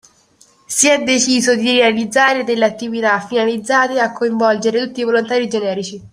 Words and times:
Si 0.65 0.87
è 0.89 1.03
deciso 1.03 1.53
di 1.53 1.73
realizzare 1.73 2.43
delle 2.43 2.65
attività 2.65 3.19
finalizzate 3.19 3.99
a 3.99 4.11
coinvolgere 4.11 4.83
tutti 4.87 5.01
i 5.01 5.03
volontari 5.03 5.47
generici 5.47 6.01